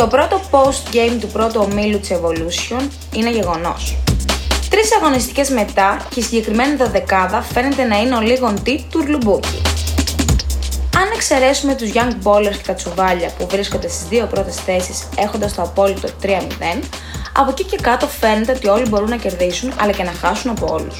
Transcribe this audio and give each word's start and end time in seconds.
Το 0.00 0.06
πρώτο 0.06 0.40
post-game 0.50 1.16
του 1.20 1.26
πρώτου 1.26 1.68
ομίλου 1.70 2.00
της 2.00 2.10
Evolution 2.12 2.82
είναι 3.14 3.30
γεγονός. 3.30 3.96
Τρεις 4.70 4.96
αγωνιστικές 4.96 5.50
μετά 5.50 6.06
και 6.08 6.20
η 6.20 6.22
συγκεκριμένη 6.22 6.76
δωδεκάδα 6.76 7.42
φαίνεται 7.42 7.84
να 7.84 8.00
είναι 8.00 8.16
ο 8.16 8.20
λίγον 8.20 8.62
τι 8.62 8.84
του 8.90 9.00
Ρλουμπούκι. 9.00 9.62
Αν 10.96 11.10
εξαιρέσουμε 11.14 11.74
τους 11.74 11.90
Young 11.94 12.12
Ballers 12.22 12.56
και 12.56 12.66
τα 12.66 12.74
τσουβάλια 12.74 13.30
που 13.38 13.46
βρίσκονται 13.50 13.88
στις 13.88 14.08
δύο 14.08 14.26
πρώτες 14.26 14.56
θέσεις 14.56 15.08
έχοντας 15.16 15.54
το 15.54 15.62
απόλυτο 15.62 16.08
3-0, 16.22 16.28
από 17.32 17.50
εκεί 17.50 17.64
και 17.64 17.78
κάτω 17.82 18.06
φαίνεται 18.06 18.52
ότι 18.52 18.68
όλοι 18.68 18.88
μπορούν 18.88 19.08
να 19.08 19.16
κερδίσουν 19.16 19.72
αλλά 19.80 19.92
και 19.92 20.02
να 20.02 20.12
χάσουν 20.12 20.50
από 20.50 20.74
όλους. 20.74 20.96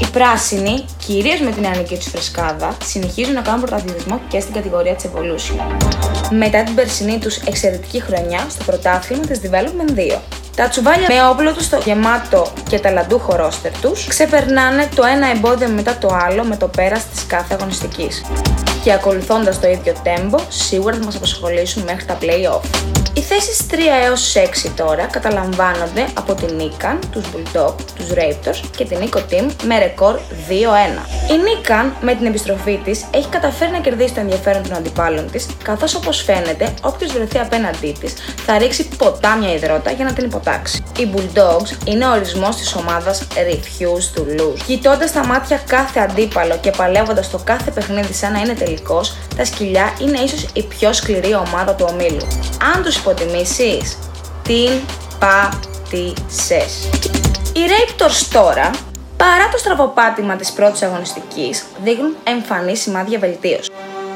Οι 0.00 0.06
πράσινοι, 0.06 0.84
κυρίως 1.06 1.40
με 1.40 1.50
την 1.50 1.62
νεανική 1.62 1.96
τους 1.96 2.06
φρεσκάδα, 2.06 2.76
συνεχίζουν 2.84 3.34
να 3.34 3.40
κάνουν 3.40 3.60
πρωταθλητισμό 3.60 4.20
και 4.28 4.40
στην 4.40 4.54
κατηγορία 4.54 4.94
της 4.94 5.04
Evolution. 5.04 5.60
Μετά 6.30 6.62
την 6.62 6.74
περσινή 6.74 7.18
τους 7.18 7.36
εξαιρετική 7.36 8.00
χρονιά 8.02 8.46
στο 8.50 8.64
πρωτάθλημα 8.64 9.26
της 9.26 9.40
Development 9.44 9.98
2. 10.16 10.18
Τα 10.56 10.68
τσουβάλια 10.68 11.06
με 11.08 11.28
όπλο 11.28 11.52
τους 11.52 11.64
στο 11.64 11.78
γεμάτο 11.84 12.52
και 12.68 12.78
ταλαντούχο 12.78 13.36
ρόστερ 13.36 13.72
τους 13.80 14.06
ξεπερνάνε 14.06 14.88
το 14.94 15.02
ένα 15.04 15.30
εμπόδιο 15.30 15.68
μετά 15.68 15.96
το 15.98 16.08
άλλο 16.26 16.44
με 16.44 16.56
το 16.56 16.68
πέρας 16.68 17.06
της 17.06 17.26
κάθε 17.26 17.54
αγωνιστικής. 17.54 18.24
Και 18.84 18.92
ακολουθώντας 18.92 19.60
το 19.60 19.68
ίδιο 19.68 19.94
τέμπο, 20.02 20.38
σίγουρα 20.48 20.96
θα 20.96 21.04
μας 21.04 21.16
απασχολήσουν 21.16 21.82
μέχρι 21.82 22.04
τα 22.04 22.18
playoff. 22.20 22.60
Οι 23.18 23.20
θέσεις 23.20 23.66
3 23.70 23.74
έως 24.04 24.34
6 24.36 24.70
τώρα 24.76 25.04
καταλαμβάνονται 25.04 26.06
από 26.14 26.34
την 26.34 26.48
Nikan, 26.58 26.98
τους 27.12 27.24
Bulldog, 27.24 27.74
τους 27.94 28.06
Raptors 28.14 28.60
και 28.76 28.84
την 28.84 28.98
Nico 29.00 29.18
Team 29.18 29.46
με 29.64 29.78
ρεκόρ 29.78 30.14
2-1. 30.14 30.20
Η 31.30 31.36
Nikan 31.46 31.90
με 32.00 32.14
την 32.14 32.26
επιστροφή 32.26 32.80
της 32.84 33.04
έχει 33.10 33.28
καταφέρει 33.28 33.70
να 33.70 33.78
κερδίσει 33.78 34.14
το 34.14 34.20
ενδιαφέρον 34.20 34.62
των 34.62 34.72
αντιπάλων 34.76 35.30
της, 35.30 35.46
καθώς 35.62 35.94
όπως 35.94 36.22
φαίνεται, 36.22 36.74
όποιος 36.82 37.12
βρεθεί 37.12 37.38
απέναντί 37.38 37.96
της 38.00 38.14
θα 38.46 38.58
ρίξει 38.58 38.88
ποτάμια 38.88 39.54
υδρότα 39.54 39.90
για 39.90 40.04
να 40.04 40.12
την 40.12 40.24
υποτάξει. 40.24 40.82
Οι 40.98 41.08
Bulldogs 41.14 41.86
είναι 41.88 42.06
ο 42.06 42.10
ορισμός 42.10 42.56
της 42.56 42.74
ομάδας 42.74 43.26
refuse 43.34 44.18
to 44.18 44.40
lose. 44.40 44.58
Κοιτώντας 44.66 45.12
τα 45.12 45.26
μάτια 45.26 45.60
κάθε 45.66 46.00
αντίπαλο 46.00 46.58
και 46.60 46.70
παλεύοντας 46.70 47.30
το 47.30 47.40
κάθε 47.44 47.70
παιχνίδι 47.70 48.12
σαν 48.12 48.32
να 48.32 48.38
είναι 48.38 48.54
τελικός, 48.68 49.16
τα 49.36 49.44
σκυλιά 49.44 49.92
είναι 50.00 50.18
ίσως 50.18 50.46
η 50.52 50.62
πιο 50.62 50.92
σκληρή 50.92 51.34
ομάδα 51.34 51.74
του 51.74 51.86
ομίλου. 51.90 52.26
Αν 52.74 52.82
τους 52.82 52.96
υποτιμήσεις, 52.96 53.98
την 54.42 54.70
πατήσες. 55.18 56.88
Οι 57.52 57.60
Raptors 57.68 58.28
τώρα, 58.32 58.70
παρά 59.16 59.48
το 59.52 59.58
στραβοπάτημα 59.58 60.36
της 60.36 60.52
πρώτης 60.52 60.82
αγωνιστικής, 60.82 61.64
δείχνουν 61.84 62.16
εμφανή 62.24 62.76
σημάδια 62.76 63.18
βελτίωσης. 63.18 63.68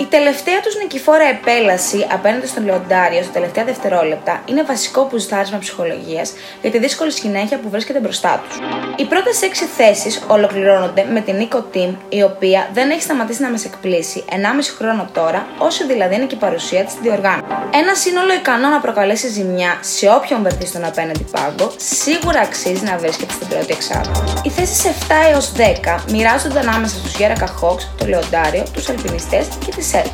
Η 0.03 0.07
τελευταία 0.11 0.61
τους 0.61 0.77
νικηφόρα 0.77 1.25
επέλαση 1.25 2.07
απέναντι 2.13 2.47
στον 2.47 2.65
Λεοντάριο 2.65 3.23
στα 3.23 3.33
τελευταία 3.33 3.65
δευτερόλεπτα 3.65 4.43
είναι 4.45 4.63
βασικό 4.63 5.05
πουστάρισμα 5.05 5.59
ψυχολογίας 5.59 6.33
για 6.63 6.71
τη 6.71 6.79
δύσκολη 6.79 7.13
συνέχεια 7.13 7.59
που 7.59 7.69
βρίσκεται 7.69 7.99
μπροστά 7.99 8.43
τους. 8.49 8.59
Οι 8.97 9.05
πρώτες 9.05 9.39
6 9.43 9.47
θέσεις 9.77 10.23
ολοκληρώνονται 10.27 11.07
με 11.13 11.21
την 11.21 11.35
Nico 11.41 11.77
Team, 11.77 11.95
η 12.09 12.23
οποία 12.23 12.69
δεν 12.73 12.91
έχει 12.91 13.03
σταματήσει 13.03 13.43
να 13.43 13.51
μας 13.51 13.65
εκπλήσει 13.65 14.25
1,5 14.29 14.35
χρόνο 14.79 15.09
τώρα, 15.13 15.47
όσο 15.59 15.87
δηλαδή 15.87 16.15
είναι 16.15 16.25
και 16.25 16.35
η 16.35 16.39
παρουσία 16.39 16.85
της 16.85 16.93
στη 16.93 17.01
διοργάνωση. 17.03 17.43
Ένα 17.75 17.95
σύνολο 17.95 18.33
ικανό 18.33 18.69
να 18.69 18.81
προκαλέσει 18.81 19.29
ζημιά 19.29 19.79
σε 19.81 20.09
όποιον 20.09 20.43
βρεθεί 20.43 20.67
στον 20.67 20.85
απέναντι 20.85 21.27
πάγκο, 21.31 21.73
σίγουρα 21.77 22.41
αξίζει 22.41 22.85
να 22.85 22.99
βρίσκεται 22.99 23.33
στην 23.33 23.47
πρώτη 23.49 23.73
εξάδα. 23.73 24.41
Οι 24.43 24.51
θέσεις 24.51 24.85
7 24.85 25.13
έως 25.33 25.53
10 25.57 26.05
μοιράζονται 26.11 26.59
ανάμεσα 26.59 26.97
στους 26.97 27.17
Γέρακα 27.17 27.47
Hawks, 27.61 27.85
το 27.99 28.07
Λεοντάριο, 28.07 28.65
τους 28.73 28.89
Αλπινιστές 28.89 29.47
και 29.65 29.73
τη 30.01 30.11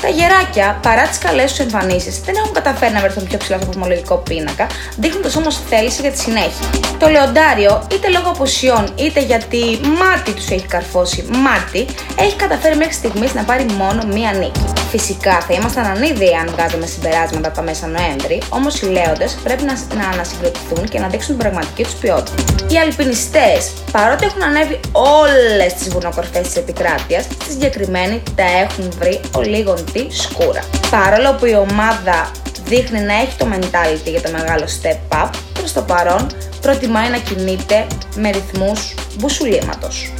τα 0.00 0.08
γεράκια, 0.08 0.78
παρά 0.82 1.02
τις 1.02 1.18
καλές 1.18 1.50
τους 1.50 1.58
εμφανίσεις, 1.58 2.20
δεν 2.20 2.34
έχουν 2.36 2.52
καταφέρει 2.52 2.92
να 2.92 3.00
βρεθούν 3.00 3.26
πιο 3.26 3.38
ψηλά 3.38 3.56
στο 3.56 3.66
βαθμολογικό 3.66 4.16
πίνακα, 4.16 4.66
δείχνοντας 4.96 5.36
όμως 5.36 5.60
θέληση 5.68 6.00
για 6.00 6.10
τη 6.10 6.18
συνέχεια. 6.18 6.66
Το 6.98 7.08
λεοντάριο, 7.08 7.86
είτε 7.92 8.08
λόγω 8.08 8.28
απουσιών 8.28 8.94
είτε 8.94 9.20
γιατί 9.20 9.80
μάτι 9.98 10.32
τους 10.32 10.50
έχει 10.50 10.66
καρφώσει 10.66 11.24
μάτι, 11.30 11.86
έχει 12.18 12.36
καταφέρει 12.36 12.76
μέχρι 12.76 12.92
στιγμής 12.92 13.34
να 13.34 13.42
πάρει 13.42 13.64
μόνο 13.64 14.02
μία 14.06 14.32
νίκη. 14.32 14.81
Φυσικά 14.94 15.40
θα 15.40 15.54
ήμασταν 15.54 15.84
ανίδιοι 15.84 16.34
αν 16.40 16.48
βγάζαμε 16.54 16.86
συμπεράσματα 16.86 17.46
από 17.48 17.56
τα 17.56 17.62
μέσα 17.62 17.86
Νοέμβρη, 17.86 18.42
όμως 18.48 18.80
οι 18.80 18.86
λέοντες 18.86 19.36
πρέπει 19.42 19.62
να, 19.62 19.72
να 19.96 20.08
ανασυγκροτηθούν 20.08 20.88
και 20.88 20.98
να 20.98 21.08
δείξουν 21.08 21.28
την 21.28 21.38
πραγματική 21.38 21.82
τους 21.82 21.94
ποιότητα. 21.94 22.34
Οι 22.70 22.78
αλπινιστές, 22.78 23.72
παρότι 23.92 24.24
έχουν 24.24 24.42
ανέβει 24.42 24.80
όλες 24.92 25.74
τις 25.74 25.88
βουνοκορφές 25.88 26.46
της 26.46 26.56
επικράτειας, 26.56 27.24
στη 27.24 27.50
συγκεκριμένη 27.50 28.22
τα 28.34 28.44
έχουν 28.64 28.92
βρει 28.98 29.20
ο 29.36 29.40
λίγον 29.40 29.84
τι 29.92 30.06
σκούρα. 30.10 30.62
Παρόλο 30.90 31.32
που 31.34 31.46
η 31.46 31.54
ομάδα 31.54 32.30
δείχνει 32.64 33.00
να 33.00 33.14
έχει 33.14 33.36
το 33.36 33.46
mentality 33.52 34.10
για 34.10 34.22
το 34.22 34.30
μεγάλο 34.32 34.64
step 34.82 35.22
up, 35.22 35.30
προς 35.52 35.72
το 35.72 35.82
παρόν 35.82 36.26
προτιμάει 36.60 37.08
να 37.08 37.18
κινείται 37.18 37.86
με 38.14 38.30
ρυθμούς 38.30 38.94
μπουσουλήματος. 39.18 40.12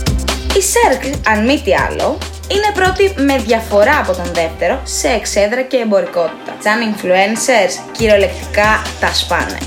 Η 0.57 0.63
Circle, 0.73 1.15
αν 1.27 1.45
μη 1.45 1.61
τι 1.65 1.73
άλλο, 1.75 2.19
είναι 2.55 2.71
πρώτη 2.75 3.23
με 3.23 3.37
διαφορά 3.37 3.99
από 3.99 4.13
τον 4.13 4.31
δεύτερο 4.35 4.81
σε 4.85 5.09
εξέδρα 5.09 5.63
και 5.63 5.77
εμπορικότητα. 5.77 6.53
Σαν 6.65 6.79
influencers, 6.91 7.73
κυριολεκτικά 7.93 8.83
τα 9.01 9.13
σπάνε. 9.15 9.59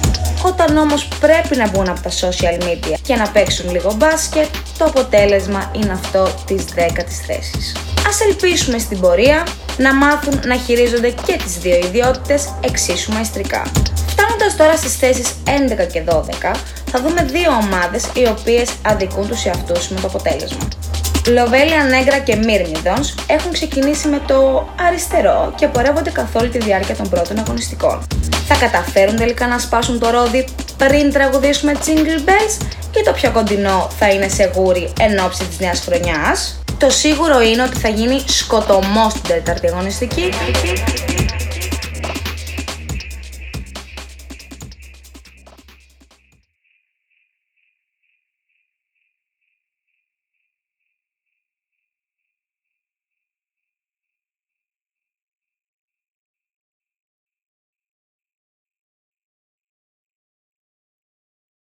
Όταν 0.44 0.78
όμως 0.78 1.08
πρέπει 1.20 1.56
να 1.56 1.70
μπουν 1.70 1.90
από 1.90 2.02
τα 2.02 2.10
social 2.10 2.64
media 2.64 2.96
και 3.02 3.16
να 3.16 3.30
παίξουν 3.30 3.72
λίγο 3.72 3.94
μπάσκετ, 3.94 4.48
το 4.78 4.86
αποτέλεσμα 4.86 5.72
είναι 5.76 5.92
αυτό 5.92 6.30
της 6.46 6.66
10ης 6.76 7.18
θέσης. 7.28 7.76
Ας 8.08 8.22
ελπίσουμε 8.22 8.78
στην 8.78 9.00
πορεία 9.00 9.48
να 9.78 9.94
μάθουν 9.94 10.40
να 10.46 10.56
χειρίζονται 10.56 11.10
και 11.10 11.36
τις 11.44 11.58
δύο 11.58 11.76
ιδιότητες 11.76 12.54
εξίσου 12.62 13.14
μαϊστρικά. 13.14 13.64
Φτάνοντας 14.08 14.56
τώρα 14.58 14.76
στις 14.76 14.96
θέσεις 14.96 15.28
11 15.46 15.86
και 15.86 16.02
12, 16.02 16.56
θα 16.92 17.02
δούμε 17.02 17.24
δύο 17.24 17.52
ομάδες 17.52 18.06
οι 18.14 18.28
οποίες 18.28 18.70
αδικούν 18.82 19.28
τους 19.28 19.46
εαυτούς 19.46 19.88
με 19.90 20.00
το 20.00 20.08
αποτέλεσμα. 20.08 20.68
Λοβέλια 21.28 21.84
Νέγκρα 21.84 22.20
και 22.20 22.36
Μύρμιδονς 22.36 23.16
έχουν 23.28 23.52
ξεκινήσει 23.52 24.08
με 24.08 24.22
το 24.28 24.70
αριστερό 24.88 25.54
και 25.56 25.68
πορεύονται 25.68 26.10
καθ' 26.10 26.36
όλη 26.36 26.50
τη 26.50 26.58
διάρκεια 26.58 26.96
των 26.96 27.10
πρώτων 27.10 27.40
αγωνιστικών. 27.40 28.08
Θα 28.48 28.56
καταφέρουν 28.56 29.16
τελικά 29.16 29.48
να 29.48 29.60
σπάσουν 29.60 30.00
το 30.00 30.10
ρόδι 30.10 30.46
πριν 30.78 31.12
τραγουδήσουμε 31.12 31.72
Jingle 31.86 32.30
Bells 32.30 32.66
και 32.92 33.02
το 33.06 33.12
πιο 33.12 33.32
κοντινό 33.32 33.90
θα 34.00 34.10
είναι 34.10 34.28
σε 34.28 34.52
γούρι 34.56 34.94
εν 35.00 35.20
ώψη 35.20 35.46
της 35.46 35.60
νέας 35.60 35.80
χρονιάς. 35.80 36.60
Το 36.78 36.90
σίγουρο 36.90 37.42
είναι 37.42 37.64
ότι 37.64 37.78
θα 37.78 37.90
γίνει 37.90 38.24
σκοτωμός 38.26 39.12
στην 39.12 39.24
τέταρτη 39.28 39.68
αγωνιστική 39.68 40.30